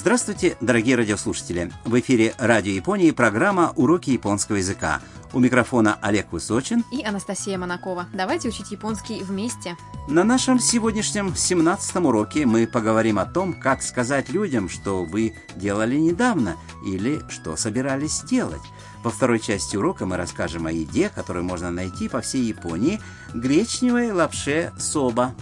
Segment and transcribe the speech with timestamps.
[0.00, 1.70] Здравствуйте, дорогие радиослушатели!
[1.84, 5.02] В эфире Радио Японии программа «Уроки японского языка».
[5.34, 8.06] У микрофона Олег Высочин и Анастасия Монакова.
[8.14, 9.76] Давайте учить японский вместе.
[10.08, 15.96] На нашем сегодняшнем 17 уроке мы поговорим о том, как сказать людям, что вы делали
[15.96, 18.62] недавно или что собирались делать.
[19.04, 23.02] Во второй части урока мы расскажем о еде, которую можно найти по всей Японии–
[23.34, 25.34] гречневой лапше соба.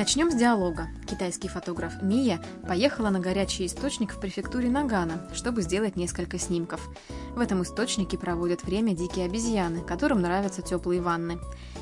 [0.00, 0.88] Начнем с диалога.
[1.06, 6.88] Китайский фотограф Мия поехала на горячий источник в префектуре Нагана, чтобы сделать несколько снимков.
[7.34, 11.38] В этом источнике проводят время дикие обезьяны, которым нравятся теплые ванны.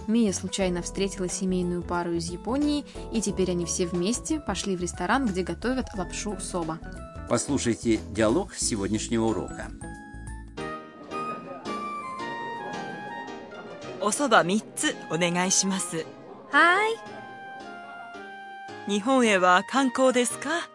[0.07, 5.27] Мия случайно встретила семейную пару из Японии, и теперь они все вместе пошли в ресторан,
[5.27, 6.79] где готовят лапшу соба.
[7.29, 9.71] Послушайте диалог сегодняшнего урока.
[14.05, 16.05] おそば3つお願いします
[16.53, 17.18] はい。
[18.89, 20.69] 日本へは観光ですか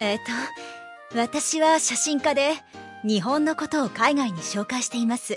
[0.00, 2.52] えっ、と、私は写真家で、
[3.04, 5.36] 日本のことを海外に紹介しています。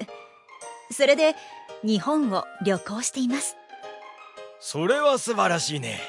[0.91, 1.35] それで、
[1.83, 3.55] 日本を旅行しています。
[4.59, 5.99] それは素晴らしいね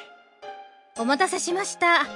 [0.98, 2.06] お待たせしました。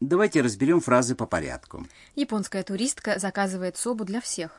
[0.00, 1.86] Давайте разберем фразы по порядку.
[2.16, 4.50] Японская туристка заказывает собу для всех.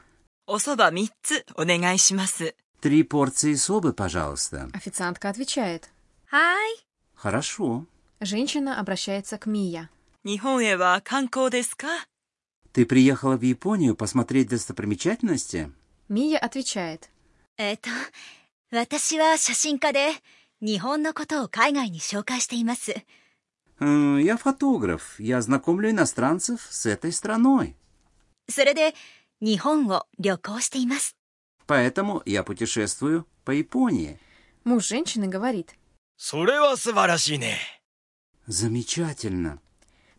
[0.47, 2.55] おそば3つお願いします。
[2.79, 4.69] Три порции собы, пожалуйста.
[4.73, 5.89] Официантка отвечает.
[6.27, 6.85] はい。
[7.15, 7.85] Хорошо.
[8.21, 9.89] Женщина обращается к Мия.
[10.23, 11.87] 日本へは観光ですか
[12.73, 15.71] Ты приехала в Японию посмотреть достопримечательности?
[16.09, 17.09] Мия отвечает.
[17.57, 17.89] えっ、と、
[18.71, 20.11] 私は写真家で、
[20.61, 22.95] 日本のことを海外に紹介しています。
[23.79, 25.19] «Э, Я фотограф.
[25.19, 27.75] Я знакомлю иностранцев с этой страной.
[28.47, 28.93] それで、
[29.41, 31.15] 日本を旅行しています。
[31.67, 34.19] Поэтому я путешествую по Японии.
[34.63, 35.75] Муж женщины говорит.
[38.46, 39.60] Замечательно.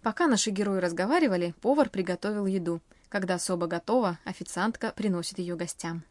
[0.01, 2.81] Пока наши герои разговаривали, повар приготовил еду.
[3.09, 6.03] Когда особо готова, официантка приносит ее гостям.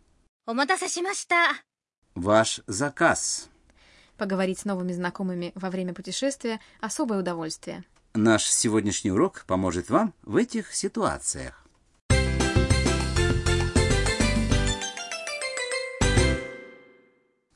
[2.14, 3.48] Ваш заказ.
[4.16, 7.84] Поговорить с новыми знакомыми во время путешествия– особое удовольствие.
[8.14, 11.65] Наш сегодняшний урок поможет вам в этих ситуациях.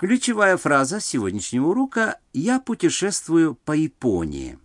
[0.00, 4.58] Ключевая фраза сегодняшнего урока «Я путешествую по Японии».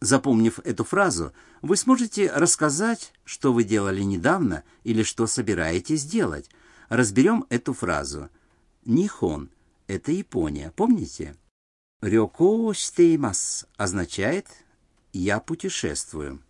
[0.00, 1.32] Запомнив эту фразу,
[1.62, 6.50] вы сможете рассказать, что вы делали недавно или что собираетесь делать.
[6.90, 8.28] Разберем эту фразу.
[8.84, 9.48] «Нихон»—
[9.86, 11.34] это Япония, помните?
[12.02, 14.48] «Рёко штеймас» означает
[15.14, 16.42] «я путешествую».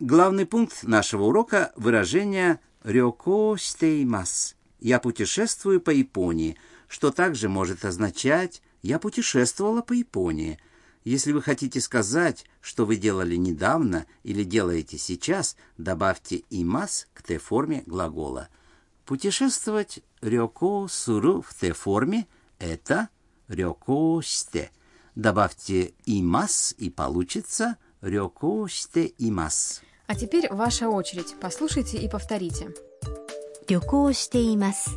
[0.00, 6.56] Главный пункт нашего урока– выражение «рёко штеймас»– «я путешествую по Японии»,
[6.88, 10.58] что также может означать «я путешествовала по Японии».
[11.04, 17.82] Если вы хотите сказать, что вы делали недавно или делаете сейчас, добавьте «имас» к Т-форме
[17.84, 18.48] глагола.
[19.04, 22.26] Путешествовать «рёко суру» в Т-форме–
[22.58, 23.10] это
[23.48, 24.70] «рёко сте».
[25.14, 29.82] Добавьте «имас» и получится «рёко сте имас».
[30.09, 31.35] А теперь ваша очередь.
[31.39, 32.73] Послушайте и повторите.
[33.67, 34.91] 旅行しています。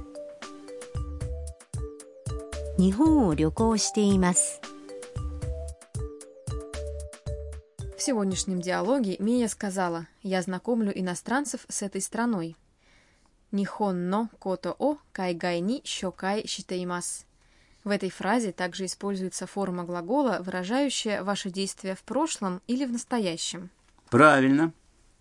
[2.77, 4.61] 日本を旅行しています。
[7.97, 12.57] В сегодняшнем диалоге Мия сказала «Я знакомлю иностранцев с этой страной».
[13.51, 17.25] Нихон но кото о кайгай ни щокай шитеймас.
[17.85, 23.71] В этой фразе также используется форма глагола, выражающая ваше действие в прошлом или в настоящем.
[24.11, 24.73] Правильно.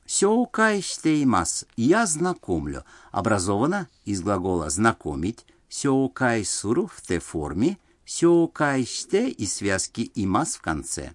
[0.06, 1.66] Сёукай штеймас.
[1.76, 2.84] Я знакомлю.
[3.12, 5.46] Образовано из глагола знакомить.
[5.70, 7.78] Сёукай суру в Т-форме.
[8.06, 11.14] Сёукай ште и связки имас в конце.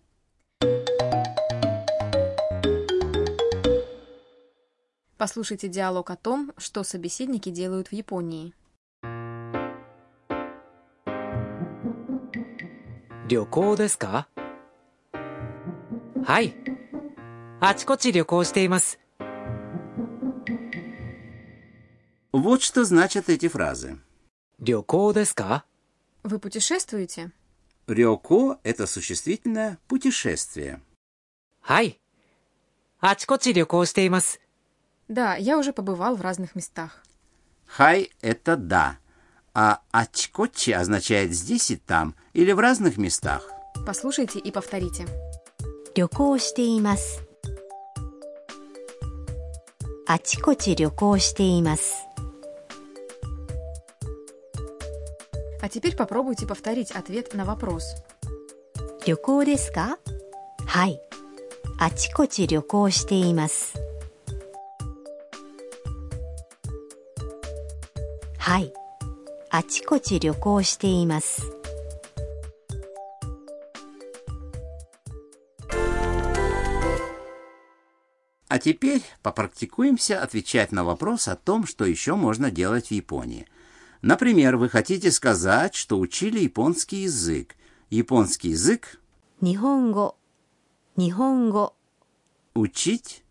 [5.17, 8.55] Послушайте диалог о том, что собеседники делают в Японии.
[13.33, 14.29] 旅行ですか
[16.27, 16.53] はい。
[17.61, 18.99] あちこち旅行しています。
[22.33, 23.99] Вот что значат эти фразы.
[24.59, 25.65] 旅行ですか
[26.25, 27.33] Вы путешествуете?
[27.89, 30.81] Рёко – это существительное «путешествие».
[31.61, 32.01] はい。
[33.01, 34.41] あちこち旅行しています。
[35.09, 37.03] Да, я уже побывал в разных местах.
[37.67, 38.99] Хай – это «да»,
[39.53, 43.49] а ачкочи означает «здесь и там» или в разных местах.
[43.85, 45.07] Послушайте и повторите.
[45.95, 47.23] 旅行しています。
[50.07, 52.07] あちこち旅行しています
[55.61, 57.83] А теперь попробуйте повторить ответ на вопрос.
[59.07, 59.99] 旅行ですか
[60.67, 61.01] はい
[61.79, 63.75] あちこち旅行しています
[68.39, 68.73] はい
[69.51, 71.56] あちこち旅行しています
[78.58, 83.46] А теперь попрактикуемся отвечать на вопрос о том, что еще можно делать в Японии.
[84.02, 87.56] Например, вы хотите сказать, что учили японский язык.
[87.92, 89.00] Японский язык...
[89.42, 90.16] Нихонго.
[90.96, 91.74] Нихонго.
[92.56, 93.24] Учить.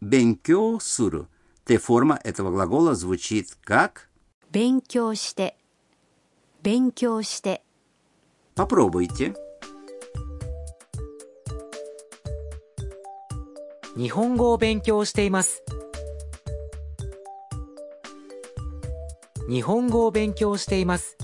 [0.00, 1.28] Бенкё суру.
[1.64, 4.08] Т-форма этого глагола звучит как...
[4.50, 5.54] Бенкё сте.
[6.60, 7.60] Бенкё сте.
[8.56, 9.36] Попробуйте.
[13.95, 15.63] 日本語を勉強しています。
[19.49, 21.17] 日本語を勉強しています。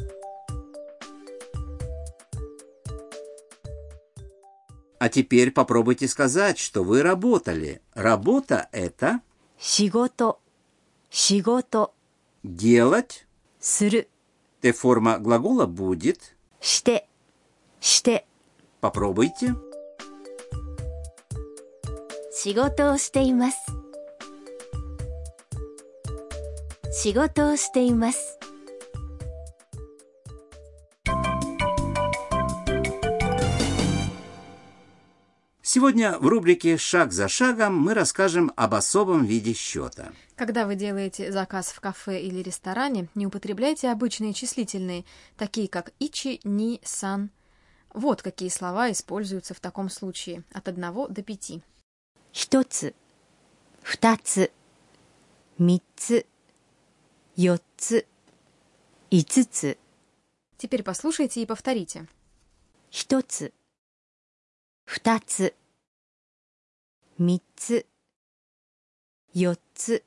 [4.99, 7.81] А теперь попробуйте сказать, что вы работали.
[7.93, 9.19] Работа – это
[9.59, 10.39] 仕事
[11.09, 11.93] 仕事
[12.43, 13.25] делать.
[13.59, 14.07] する
[14.61, 17.07] Т-форма глагола будет して
[17.81, 18.25] して。
[18.79, 19.53] «попробуйте».
[22.37, 23.57] 仕事をしています
[26.91, 28.39] 仕事をしています
[35.75, 40.11] Сегодня в рубрике «Шаг за шагом» мы расскажем об особом виде счета.
[40.35, 45.03] Когда вы делаете заказ в кафе или ресторане, не употребляйте обычные числительные,
[45.35, 47.31] такие как ичи, ни, сан.
[47.91, 51.63] Вот какие слова используются в таком случае от 1 до 5.
[52.31, 52.95] 一つ
[53.81, 54.51] 二つ
[55.59, 56.25] 三つ
[57.35, 58.05] 四つ
[59.11, 59.77] 五つ
[60.57, 62.07] Теперь послушайте и повторите.
[62.89, 63.53] 一つ
[64.85, 65.53] 二つ
[67.17, 67.85] 三つ
[69.33, 70.03] 四つ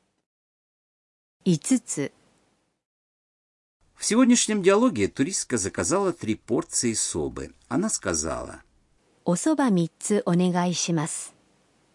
[1.45, 2.13] 五つ
[3.95, 7.55] В сегодняшнем диалоге туристка заказала три порции собы.
[7.69, 8.63] Она сказала,
[9.25, 11.35] おそば三つお願いします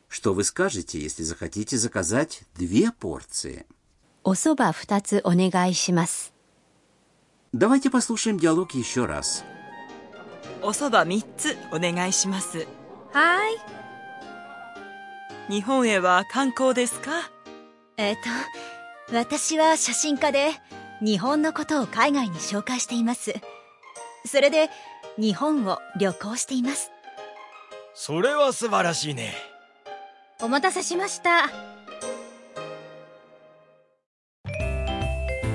[0.07, 3.65] что вы скажете, если захотите заказать две порции.
[4.23, 6.33] おそば二つお願いします
[7.53, 9.43] Давайте послушаем диалог еще раз.
[10.61, 12.67] おそば3つお願いします
[13.11, 13.57] はい
[15.51, 17.31] 日本へは観光ですか
[17.97, 18.15] えっ、
[19.09, 20.51] と私は写真家で
[21.01, 23.33] 日本のことを海外に紹介しています
[24.25, 24.69] それで
[25.17, 26.91] 日本を旅行しています
[27.93, 29.33] それは素晴らしいね
[30.41, 31.49] お待たせしました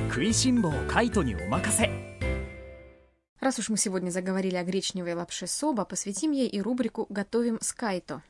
[0.09, 1.91] 食いしん坊カイトにお任せ
[3.41, 7.73] Раз уж мы сегодня заговорили о гречневой лапше соба, посвятим ей и рубрику «Готовим с
[7.73, 8.23] кайто».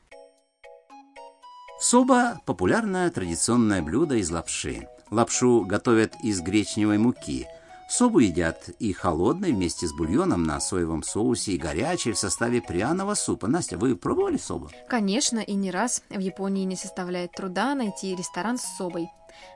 [1.79, 4.87] Соба – популярное традиционное блюдо из лапши.
[5.09, 7.47] Лапшу готовят из гречневой муки.
[7.92, 13.12] Собу едят и холодной вместе с бульоном на соевом соусе, и горячей в составе пряного
[13.12, 13.48] супа.
[13.48, 14.70] Настя, вы пробовали собу?
[14.88, 19.10] Конечно, и не раз в Японии не составляет труда найти ресторан с собой.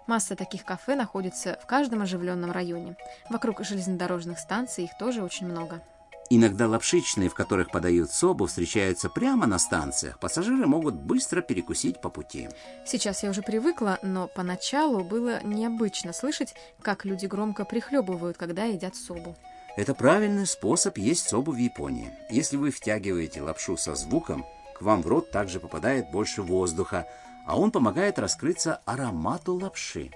[0.06, 2.98] Масса таких кафе находится в каждом оживленном районе.
[3.30, 5.82] Вокруг железнодорожных станций их тоже очень много.
[6.28, 10.18] Иногда лапшичные, в которых подают собу, встречаются прямо на станциях.
[10.18, 12.48] Пассажиры могут быстро перекусить по пути.
[12.84, 18.96] Сейчас я уже привыкла, но поначалу было необычно слышать, как люди громко прихлебывают, когда едят
[18.96, 19.36] собу.
[19.76, 22.10] Это правильный способ есть собу в Японии.
[22.30, 27.06] Если вы втягиваете лапшу со звуком, к вам в рот также попадает больше воздуха,
[27.46, 30.10] а он помогает раскрыться аромату лапши.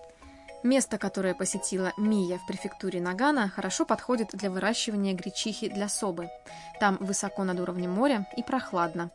[0.63, 6.29] Место, которое посетила Мия в префектуре Нагана, хорошо подходит для выращивания гречихи для собы.
[6.79, 9.11] Там высоко над уровнем моря и прохладно.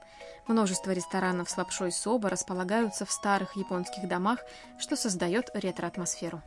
[0.47, 4.39] Множество ресторанов с лапшой соба располагаются в старых японских домах,
[4.79, 6.41] что создает ретро-атмосферу.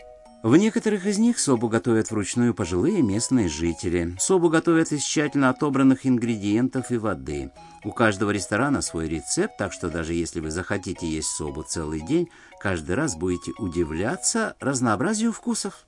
[0.44, 4.14] В некоторых из них собу готовят вручную пожилые местные жители.
[4.20, 7.50] Собу готовят из тщательно отобранных ингредиентов и воды.
[7.82, 12.28] У каждого ресторана свой рецепт, так что даже если вы захотите есть собу целый день,
[12.60, 15.87] каждый раз будете удивляться разнообразию вкусов.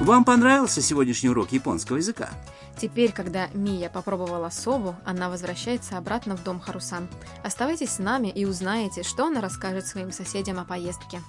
[0.00, 2.30] Вам понравился сегодняшний урок японского языка?
[2.76, 7.08] Теперь, когда Мия попробовала собу, она возвращается обратно в дом Харусан.
[7.44, 11.22] Оставайтесь с нами и узнаете, что она расскажет своим соседям о поездке.